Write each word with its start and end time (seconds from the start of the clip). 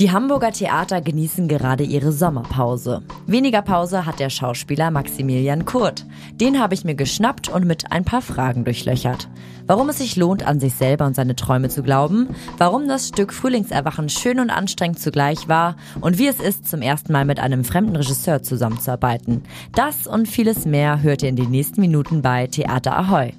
Die 0.00 0.12
Hamburger 0.12 0.50
Theater 0.50 1.02
genießen 1.02 1.46
gerade 1.46 1.84
ihre 1.84 2.10
Sommerpause. 2.10 3.02
Weniger 3.26 3.60
Pause 3.60 4.06
hat 4.06 4.18
der 4.18 4.30
Schauspieler 4.30 4.90
Maximilian 4.90 5.66
Kurt. 5.66 6.06
Den 6.32 6.58
habe 6.58 6.72
ich 6.72 6.84
mir 6.84 6.94
geschnappt 6.94 7.50
und 7.50 7.66
mit 7.66 7.92
ein 7.92 8.06
paar 8.06 8.22
Fragen 8.22 8.64
durchlöchert. 8.64 9.28
Warum 9.66 9.90
es 9.90 9.98
sich 9.98 10.16
lohnt, 10.16 10.42
an 10.42 10.58
sich 10.58 10.72
selber 10.72 11.04
und 11.04 11.14
seine 11.14 11.36
Träume 11.36 11.68
zu 11.68 11.82
glauben, 11.82 12.28
warum 12.56 12.88
das 12.88 13.08
Stück 13.08 13.34
Frühlingserwachen 13.34 14.08
schön 14.08 14.40
und 14.40 14.48
anstrengend 14.48 15.00
zugleich 15.00 15.48
war 15.48 15.76
und 16.00 16.16
wie 16.16 16.28
es 16.28 16.40
ist, 16.40 16.66
zum 16.66 16.80
ersten 16.80 17.12
Mal 17.12 17.26
mit 17.26 17.38
einem 17.38 17.62
fremden 17.62 17.94
Regisseur 17.94 18.42
zusammenzuarbeiten. 18.42 19.42
Das 19.74 20.06
und 20.06 20.28
vieles 20.28 20.64
mehr 20.64 21.02
hört 21.02 21.22
ihr 21.22 21.28
in 21.28 21.36
den 21.36 21.50
nächsten 21.50 21.82
Minuten 21.82 22.22
bei 22.22 22.46
Theater 22.46 22.96
Ahoy. 22.96 23.34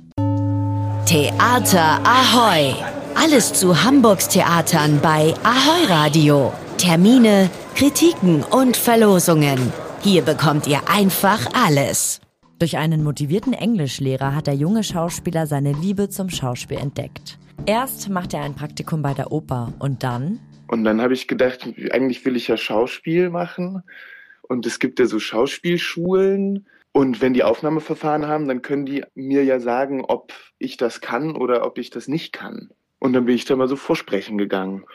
Theater 1.07 1.99
Ahoy! 2.03 2.75
Alles 3.23 3.53
zu 3.53 3.83
Hamburgs 3.83 4.29
Theatern 4.29 4.99
bei 4.99 5.35
Ahoi 5.43 5.85
Radio. 5.87 6.51
Termine, 6.79 7.51
Kritiken 7.75 8.41
und 8.41 8.75
Verlosungen. 8.75 9.71
Hier 10.01 10.23
bekommt 10.23 10.65
ihr 10.65 10.79
einfach 10.89 11.45
alles. 11.53 12.19
Durch 12.57 12.77
einen 12.77 13.03
motivierten 13.03 13.53
Englischlehrer 13.53 14.33
hat 14.33 14.47
der 14.47 14.55
junge 14.55 14.83
Schauspieler 14.83 15.45
seine 15.45 15.71
Liebe 15.71 16.09
zum 16.09 16.31
Schauspiel 16.31 16.79
entdeckt. 16.79 17.37
Erst 17.67 18.09
macht 18.09 18.33
er 18.33 18.41
ein 18.41 18.55
Praktikum 18.55 19.03
bei 19.03 19.13
der 19.13 19.31
Oper 19.31 19.71
und 19.77 20.01
dann? 20.01 20.39
Und 20.67 20.83
dann 20.83 20.99
habe 20.99 21.13
ich 21.13 21.27
gedacht, 21.27 21.71
eigentlich 21.91 22.25
will 22.25 22.35
ich 22.35 22.47
ja 22.47 22.57
Schauspiel 22.57 23.29
machen. 23.29 23.83
Und 24.41 24.65
es 24.65 24.79
gibt 24.79 24.97
ja 24.97 25.05
so 25.05 25.19
Schauspielschulen. 25.19 26.65
Und 26.91 27.21
wenn 27.21 27.35
die 27.35 27.43
Aufnahmeverfahren 27.43 28.25
haben, 28.25 28.47
dann 28.47 28.63
können 28.63 28.87
die 28.87 29.03
mir 29.13 29.43
ja 29.43 29.59
sagen, 29.59 30.03
ob 30.03 30.33
ich 30.57 30.77
das 30.77 31.01
kann 31.01 31.35
oder 31.35 31.67
ob 31.67 31.77
ich 31.77 31.91
das 31.91 32.07
nicht 32.07 32.33
kann. 32.33 32.71
Und 33.01 33.13
dann 33.13 33.25
bin 33.25 33.33
ich 33.33 33.45
da 33.45 33.55
mal 33.55 33.67
so 33.67 33.75
vorsprechen 33.75 34.37
gegangen. 34.37 34.85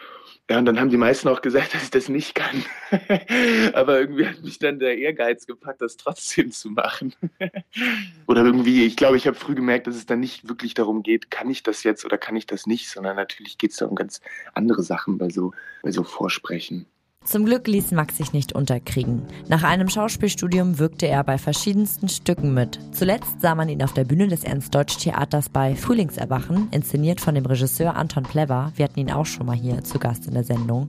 Ja, 0.49 0.59
und 0.59 0.67
dann 0.67 0.79
haben 0.79 0.91
die 0.91 0.97
meisten 0.97 1.27
auch 1.27 1.43
gesagt, 1.43 1.75
dass 1.75 1.83
ich 1.83 1.91
das 1.91 2.09
nicht 2.09 2.37
kann. 2.37 2.65
Aber 3.73 3.99
irgendwie 3.99 4.29
hat 4.29 4.45
mich 4.45 4.61
dann 4.61 4.79
der 4.79 4.97
Ehrgeiz 4.97 5.45
gepackt, 5.45 5.83
das 5.83 5.97
trotzdem 5.97 6.53
zu 6.53 6.71
machen. 6.71 7.17
oder 8.29 8.45
irgendwie, 8.45 8.87
ich 8.87 8.97
glaube, 8.97 9.17
ich 9.17 9.27
habe 9.27 9.37
früh 9.37 9.57
gemerkt, 9.57 9.89
dass 9.89 9.97
es 9.97 10.07
dann 10.07 10.21
nicht 10.21 10.49
wirklich 10.49 10.75
darum 10.75 11.03
geht, 11.03 11.33
kann 11.33 11.51
ich 11.51 11.65
das 11.65 11.83
jetzt 11.83 12.05
oder 12.05 12.17
kann 12.17 12.37
ich 12.37 12.47
das 12.47 12.69
nicht, 12.69 12.89
sondern 12.89 13.17
natürlich 13.17 13.59
geht 13.59 13.73
es 13.73 13.79
da 13.79 13.87
um 13.87 13.97
ganz 13.97 14.21
andere 14.55 14.85
Sachen 14.85 15.19
bei 15.19 15.29
so, 15.29 15.53
bei 15.83 15.91
so 15.91 16.05
Vorsprechen. 16.05 16.87
Zum 17.27 17.45
Glück 17.45 17.67
ließ 17.67 17.91
Max 17.91 18.19
sich 18.19 18.33
nicht 18.33 18.53
unterkriegen. 18.53 19.23
Nach 19.49 19.65
einem 19.65 19.89
Schauspielstudium 19.89 20.79
wirkte 20.79 21.09
er 21.09 21.25
bei 21.25 21.39
verschiedensten 21.39 22.09
Stücken 22.09 22.55
mit. 22.55 22.79
Zuletzt 22.93 23.41
sah 23.41 23.57
man 23.57 23.69
ihn 23.69 23.83
auf 23.83 23.93
der 23.93 24.05
Bühne 24.05 24.29
des 24.29 24.45
Ernst-Deutsch-Theaters 24.45 25.49
bei 25.49 25.75
Frühlingserwachen, 25.75 26.69
inszeniert 26.71 27.21
von 27.21 27.35
dem 27.35 27.45
Regisseur 27.45 27.97
Anton 27.97 28.23
Plever. 28.23 28.73
Wir 28.77 28.85
hatten 28.85 29.01
ihn 29.01 29.11
auch 29.11 29.27
schon 29.27 29.47
mal 29.47 29.57
hier 29.57 29.83
zu 29.83 29.99
Gast 29.99 30.29
in 30.29 30.35
der 30.35 30.45
Sendung. 30.45 30.89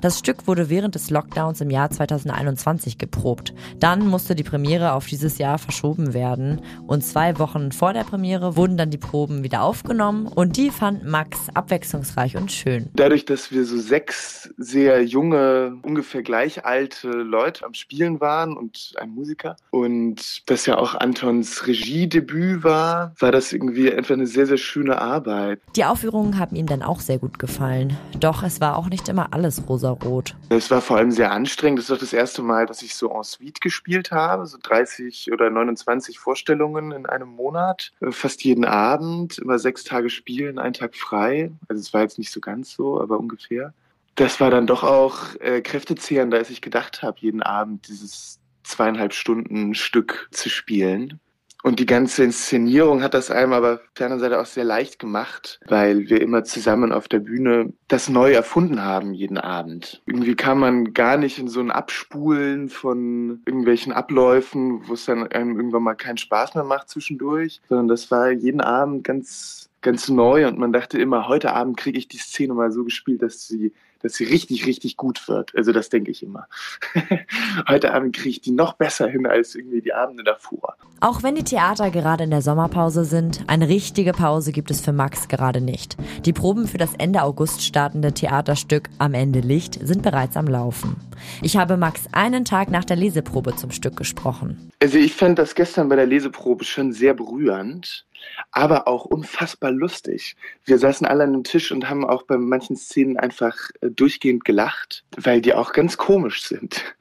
Das 0.00 0.20
Stück 0.20 0.46
wurde 0.46 0.70
während 0.70 0.94
des 0.94 1.10
Lockdowns 1.10 1.60
im 1.60 1.70
Jahr 1.70 1.90
2021 1.90 2.98
geprobt. 2.98 3.52
Dann 3.80 4.06
musste 4.06 4.36
die 4.36 4.44
Premiere 4.44 4.92
auf 4.92 5.06
dieses 5.06 5.38
Jahr 5.38 5.58
verschoben 5.58 6.14
werden 6.14 6.60
und 6.86 7.02
zwei 7.02 7.40
Wochen 7.40 7.72
vor 7.72 7.92
der 7.92 8.04
Premiere 8.04 8.54
wurden 8.54 8.76
dann 8.76 8.90
die 8.90 8.98
Proben 8.98 9.42
wieder 9.42 9.62
aufgenommen 9.62 10.28
und 10.28 10.56
die 10.56 10.70
fand 10.70 11.04
Max 11.04 11.48
abwechslungsreich 11.52 12.36
und 12.36 12.52
schön. 12.52 12.90
Dadurch, 12.94 13.24
dass 13.24 13.50
wir 13.50 13.64
so 13.64 13.76
sechs 13.76 14.54
sehr 14.56 15.04
junge, 15.04 15.76
ungefähr 15.82 16.22
gleich 16.22 16.64
alte 16.64 17.08
Leute 17.08 17.66
am 17.66 17.74
Spielen 17.74 18.20
waren 18.20 18.56
und 18.56 18.92
ein 19.00 19.10
Musiker 19.10 19.56
und 19.70 20.48
das 20.48 20.66
ja 20.66 20.78
auch 20.78 20.94
Antons 20.94 21.66
Regiedebüt 21.66 22.62
war, 22.62 23.14
war 23.18 23.32
das 23.32 23.52
irgendwie 23.52 23.92
einfach 23.92 24.14
eine 24.14 24.28
sehr, 24.28 24.46
sehr 24.46 24.58
schöne 24.58 25.00
Arbeit. 25.00 25.60
Die 25.74 25.84
Aufführungen 25.84 26.38
haben 26.38 26.54
ihm 26.54 26.66
dann 26.66 26.84
auch 26.84 27.00
sehr 27.00 27.18
gut 27.18 27.40
gefallen. 27.40 27.96
Doch 28.20 28.44
es 28.44 28.60
war 28.60 28.76
auch 28.76 28.88
nicht 28.88 29.08
immer 29.08 29.32
alles 29.32 29.68
rosa 29.68 29.87
rosarot. 29.88 30.34
Es 30.48 30.70
war 30.70 30.80
vor 30.80 30.96
allem 30.96 31.10
sehr 31.10 31.32
anstrengend. 31.32 31.78
Das 31.78 31.84
ist 31.86 31.90
doch 31.90 31.98
das 31.98 32.12
erste 32.12 32.42
Mal, 32.42 32.66
dass 32.66 32.82
ich 32.82 32.94
so 32.94 33.10
en 33.10 33.22
suite 33.22 33.60
gespielt 33.60 34.10
habe. 34.10 34.46
So 34.46 34.58
30 34.62 35.32
oder 35.32 35.50
29 35.50 36.18
Vorstellungen 36.18 36.92
in 36.92 37.06
einem 37.06 37.28
Monat. 37.28 37.92
Äh, 38.00 38.12
fast 38.12 38.44
jeden 38.44 38.64
Abend. 38.64 39.38
Immer 39.38 39.58
sechs 39.58 39.84
Tage 39.84 40.10
spielen, 40.10 40.58
einen 40.58 40.74
Tag 40.74 40.96
frei. 40.96 41.50
Also 41.68 41.80
es 41.80 41.92
war 41.92 42.02
jetzt 42.02 42.18
nicht 42.18 42.30
so 42.30 42.40
ganz 42.40 42.72
so, 42.72 43.00
aber 43.00 43.18
ungefähr. 43.18 43.72
Das 44.14 44.40
war 44.40 44.50
dann 44.50 44.66
doch 44.66 44.82
auch 44.82 45.18
äh, 45.40 45.60
kräftezehrender, 45.60 46.38
als 46.38 46.50
ich 46.50 46.60
gedacht 46.60 47.02
habe, 47.02 47.18
jeden 47.20 47.42
Abend 47.42 47.86
dieses 47.86 48.40
zweieinhalb 48.64 49.14
Stunden 49.14 49.74
Stück 49.74 50.28
zu 50.32 50.50
spielen. 50.50 51.20
Und 51.64 51.80
die 51.80 51.86
ganze 51.86 52.22
Inszenierung 52.22 53.02
hat 53.02 53.14
das 53.14 53.30
einem 53.32 53.52
aber 53.52 53.74
auf 53.74 53.80
der 53.98 54.06
anderen 54.06 54.20
Seite 54.20 54.40
auch 54.40 54.46
sehr 54.46 54.64
leicht 54.64 54.98
gemacht, 55.00 55.58
weil 55.66 56.08
wir 56.08 56.20
immer 56.20 56.44
zusammen 56.44 56.92
auf 56.92 57.08
der 57.08 57.18
Bühne 57.18 57.72
das 57.88 58.08
neu 58.08 58.32
erfunden 58.32 58.84
haben 58.84 59.12
jeden 59.12 59.38
Abend. 59.38 60.00
Irgendwie 60.06 60.36
kam 60.36 60.60
man 60.60 60.94
gar 60.94 61.16
nicht 61.16 61.38
in 61.38 61.48
so 61.48 61.58
ein 61.58 61.72
Abspulen 61.72 62.68
von 62.68 63.42
irgendwelchen 63.44 63.92
Abläufen, 63.92 64.86
wo 64.86 64.94
es 64.94 65.04
dann 65.06 65.26
einem 65.26 65.56
irgendwann 65.56 65.82
mal 65.82 65.94
keinen 65.94 66.16
Spaß 66.18 66.54
mehr 66.54 66.64
macht 66.64 66.90
zwischendurch, 66.90 67.60
sondern 67.68 67.88
das 67.88 68.10
war 68.12 68.30
jeden 68.30 68.60
Abend 68.60 69.02
ganz, 69.02 69.68
ganz 69.80 70.08
neu 70.08 70.46
und 70.46 70.58
man 70.58 70.72
dachte 70.72 70.98
immer, 70.98 71.26
heute 71.26 71.54
Abend 71.54 71.76
kriege 71.76 71.98
ich 71.98 72.06
die 72.06 72.18
Szene 72.18 72.54
mal 72.54 72.70
so 72.70 72.84
gespielt, 72.84 73.22
dass 73.22 73.48
sie 73.48 73.72
dass 74.00 74.14
sie 74.14 74.24
richtig, 74.24 74.66
richtig 74.66 74.96
gut 74.96 75.28
wird. 75.28 75.54
Also 75.56 75.72
das 75.72 75.88
denke 75.88 76.10
ich 76.10 76.22
immer. 76.22 76.46
Heute 77.68 77.94
Abend 77.94 78.14
kriege 78.14 78.30
ich 78.30 78.40
die 78.40 78.50
noch 78.50 78.74
besser 78.74 79.08
hin 79.08 79.26
als 79.26 79.54
irgendwie 79.54 79.82
die 79.82 79.92
Abende 79.92 80.24
davor. 80.24 80.76
Auch 81.00 81.22
wenn 81.22 81.36
die 81.36 81.44
Theater 81.44 81.90
gerade 81.90 82.24
in 82.24 82.30
der 82.30 82.42
Sommerpause 82.42 83.04
sind, 83.04 83.44
eine 83.46 83.68
richtige 83.68 84.12
Pause 84.12 84.52
gibt 84.52 84.70
es 84.70 84.80
für 84.80 84.92
Max 84.92 85.28
gerade 85.28 85.60
nicht. 85.60 85.96
Die 86.24 86.32
Proben 86.32 86.66
für 86.66 86.78
das 86.78 86.94
Ende 86.94 87.22
August 87.22 87.62
startende 87.62 88.12
Theaterstück 88.12 88.88
Am 88.98 89.14
Ende 89.14 89.40
Licht 89.40 89.78
sind 89.86 90.02
bereits 90.02 90.36
am 90.36 90.46
Laufen. 90.46 90.96
Ich 91.42 91.56
habe 91.56 91.76
Max 91.76 92.04
einen 92.12 92.44
Tag 92.44 92.70
nach 92.70 92.84
der 92.84 92.96
Leseprobe 92.96 93.54
zum 93.56 93.70
Stück 93.70 93.96
gesprochen. 93.96 94.70
Also 94.80 94.98
ich 94.98 95.14
fand 95.14 95.38
das 95.38 95.54
gestern 95.54 95.88
bei 95.88 95.96
der 95.96 96.06
Leseprobe 96.06 96.64
schon 96.64 96.92
sehr 96.92 97.14
berührend 97.14 98.06
aber 98.52 98.88
auch 98.88 99.04
unfassbar 99.04 99.70
lustig. 99.70 100.36
Wir 100.64 100.78
saßen 100.78 101.06
alle 101.06 101.24
an 101.24 101.34
einem 101.34 101.44
Tisch 101.44 101.72
und 101.72 101.88
haben 101.88 102.04
auch 102.04 102.22
bei 102.22 102.36
manchen 102.36 102.76
Szenen 102.76 103.16
einfach 103.16 103.56
äh, 103.80 103.90
durchgehend 103.90 104.44
gelacht, 104.44 105.04
weil 105.16 105.40
die 105.40 105.54
auch 105.54 105.72
ganz 105.72 105.96
komisch 105.96 106.42
sind. 106.42 106.84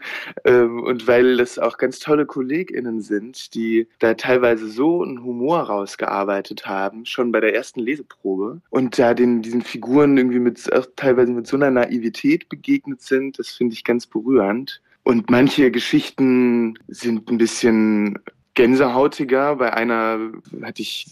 Ähm, 0.46 0.84
und 0.84 1.08
weil 1.08 1.40
es 1.40 1.60
auch 1.60 1.78
ganz 1.78 2.00
tolle 2.00 2.26
KollegInnen 2.26 3.02
sind, 3.02 3.54
die 3.56 3.88
da 4.00 4.14
teilweise 4.14 4.70
so 4.70 5.04
einen 5.04 5.24
Humor 5.24 5.62
rausgearbeitet 5.62 6.68
haben, 6.68 7.06
schon 7.06 7.32
bei 7.32 7.40
der 7.40 7.56
ersten 7.56 7.80
Leseprobe. 7.80 8.62
Und 8.70 9.00
da 9.00 9.14
den, 9.14 9.42
diesen 9.42 9.62
Figuren 9.62 10.18
irgendwie 10.18 10.40
mit, 10.40 10.70
teilweise 10.96 11.32
mit 11.32 11.48
so 11.48 11.58
einer 11.58 11.72
Naivität 11.72 12.50
begegnet 12.50 13.02
sind, 13.02 13.40
das 13.40 13.50
finde 13.50 13.74
ich 13.74 13.84
ganz 13.84 14.06
berührend. 14.06 14.82
Und 15.04 15.30
manche 15.30 15.72
Geschichten 15.72 16.78
sind 16.88 17.30
ein 17.32 17.38
bisschen 17.38 18.20
gänsehautiger. 18.58 19.56
Bei 19.56 19.74
einer 19.74 20.18
hatte 20.64 20.82
ich 20.82 21.06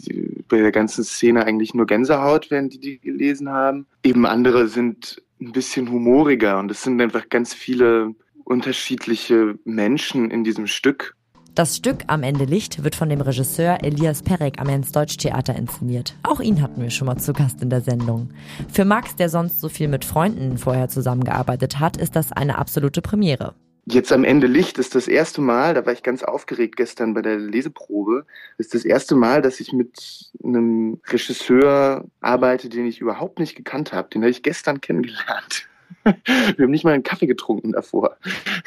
bei 0.49 0.57
der 0.57 0.71
ganzen 0.71 1.03
Szene 1.03 1.45
eigentlich 1.45 1.73
nur 1.75 1.85
Gänsehaut, 1.85 2.49
während 2.49 2.73
die 2.73 2.79
die 2.79 2.99
gelesen 2.99 3.49
haben. 3.49 3.85
Eben 4.03 4.25
andere 4.25 4.67
sind 4.67 5.21
ein 5.39 5.51
bisschen 5.51 5.89
humoriger 5.91 6.57
und 6.57 6.71
es 6.71 6.81
sind 6.81 6.99
einfach 6.99 7.29
ganz 7.29 7.53
viele 7.53 8.15
unterschiedliche 8.45 9.59
Menschen 9.63 10.31
in 10.31 10.43
diesem 10.43 10.65
Stück. 10.65 11.15
Das 11.53 11.77
Stück 11.77 11.99
Am 12.07 12.23
Ende 12.23 12.45
Licht 12.45 12.83
wird 12.83 12.95
von 12.95 13.09
dem 13.09 13.21
Regisseur 13.21 13.77
Elias 13.81 14.23
Perek 14.23 14.59
am 14.59 14.67
Ernst-Deutsch-Theater 14.67 15.55
inszeniert. 15.55 16.15
Auch 16.23 16.41
ihn 16.41 16.61
hatten 16.61 16.81
wir 16.81 16.89
schon 16.89 17.05
mal 17.05 17.17
zu 17.17 17.31
Gast 17.31 17.61
in 17.61 17.69
der 17.69 17.81
Sendung. 17.81 18.31
Für 18.73 18.85
Max, 18.85 19.15
der 19.15 19.29
sonst 19.29 19.61
so 19.61 19.69
viel 19.69 19.87
mit 19.87 20.03
Freunden 20.03 20.57
vorher 20.57 20.89
zusammengearbeitet 20.89 21.79
hat, 21.79 21.95
ist 21.95 22.15
das 22.15 22.31
eine 22.31 22.57
absolute 22.57 23.01
Premiere. 23.01 23.53
Jetzt 23.87 24.11
am 24.11 24.23
Ende 24.23 24.47
Licht 24.47 24.79
ist 24.79 24.95
das 24.95 25.07
erste 25.07 25.41
Mal, 25.41 25.75
da 25.75 25.85
war 25.85 25.93
ich 25.93 26.01
ganz 26.01 26.23
aufgeregt 26.23 26.75
gestern 26.75 27.13
bei 27.13 27.21
der 27.21 27.37
Leseprobe, 27.37 28.25
ist 28.57 28.73
das 28.73 28.83
erste 28.83 29.15
Mal, 29.15 29.43
dass 29.43 29.59
ich 29.59 29.73
mit 29.73 30.31
einem 30.43 30.99
Regisseur 31.07 32.05
arbeite, 32.19 32.67
den 32.67 32.87
ich 32.87 32.99
überhaupt 32.99 33.37
nicht 33.37 33.55
gekannt 33.55 33.93
habe. 33.93 34.09
Den 34.09 34.23
habe 34.23 34.31
ich 34.31 34.41
gestern 34.41 34.81
kennengelernt. 34.81 35.67
Wir 36.03 36.63
haben 36.63 36.71
nicht 36.71 36.83
mal 36.83 36.93
einen 36.93 37.03
Kaffee 37.03 37.27
getrunken 37.27 37.73
davor. 37.73 38.17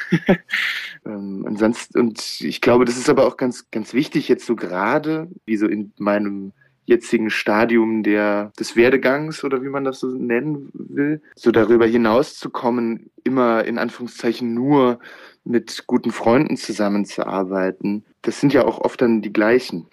ähm, 1.05 1.45
und, 1.45 2.41
ich 2.41 2.61
glaube, 2.61 2.85
das 2.85 2.97
ist 2.97 3.09
aber 3.09 3.27
auch 3.27 3.35
ganz, 3.35 3.69
ganz 3.71 3.93
wichtig 3.93 4.29
jetzt 4.29 4.45
so 4.45 4.55
gerade, 4.55 5.27
wie 5.45 5.57
so 5.57 5.67
in 5.67 5.91
meinem 5.97 6.53
jetzigen 6.89 7.29
Stadium 7.29 8.01
der, 8.03 8.51
des 8.59 8.75
Werdegangs 8.75 9.43
oder 9.43 9.61
wie 9.61 9.69
man 9.69 9.83
das 9.83 9.99
so 9.99 10.07
nennen 10.07 10.69
will, 10.73 11.21
so 11.35 11.51
darüber 11.51 11.85
hinaus 11.85 12.35
zu 12.35 12.49
kommen, 12.49 13.11
immer 13.23 13.63
in 13.63 13.77
Anführungszeichen 13.77 14.53
nur 14.53 14.99
mit 15.43 15.85
guten 15.87 16.11
Freunden 16.11 16.57
zusammenzuarbeiten. 16.57 18.03
Das 18.23 18.39
sind 18.39 18.53
ja 18.53 18.65
auch 18.65 18.79
oft 18.81 19.01
dann 19.01 19.21
die 19.21 19.31
gleichen, 19.31 19.87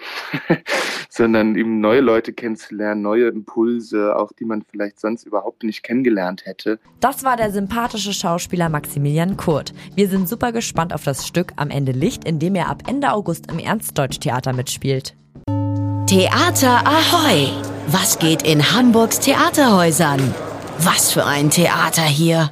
sondern 1.10 1.54
eben 1.54 1.81
neue 1.81 2.00
Leute 2.00 2.32
kennenzulernen, 2.32 3.02
neue 3.02 3.28
Impulse, 3.28 4.16
auch 4.16 4.32
die 4.32 4.44
man 4.44 4.62
vielleicht 4.69 4.99
sonst 4.99 5.25
überhaupt 5.25 5.62
nicht 5.62 5.82
kennengelernt 5.82 6.46
hätte. 6.46 6.81
Das 7.00 7.25
war 7.25 7.37
der 7.37 7.52
sympathische 7.52 8.12
Schauspieler 8.12 8.69
Maximilian 8.69 9.37
Kurt. 9.37 9.72
Wir 9.94 10.08
sind 10.08 10.28
super 10.28 10.50
gespannt 10.50 10.92
auf 10.92 11.04
das 11.04 11.26
Stück 11.26 11.52
Am 11.56 11.70
Ende 11.70 11.92
Licht, 11.92 12.25
in 12.25 12.38
dem 12.38 12.54
er 12.54 12.69
ab 12.69 12.82
Ende 12.88 13.12
August 13.12 13.50
im 13.50 13.58
Ernstdeutsch-Theater 13.58 14.52
mitspielt. 14.54 15.14
Theater 16.06 16.82
Ahoy! 16.87 17.50
Was 17.88 18.20
geht 18.20 18.43
in 18.43 18.73
Hamburgs 18.73 19.19
Theaterhäusern? 19.19 20.32
Was 20.79 21.11
für 21.11 21.25
ein 21.25 21.50
Theater 21.50 22.03
hier! 22.03 22.44